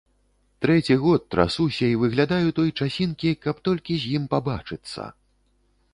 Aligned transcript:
Трэці 0.65 0.95
год 1.03 1.21
трасуся 1.35 1.85
і 1.89 1.99
выглядаю 2.03 2.47
той 2.61 2.69
часінкі, 2.79 3.37
каб 3.47 3.55
толькі 3.69 3.93
з 4.05 4.19
ім 4.21 4.29
пабачыцца. 4.33 5.03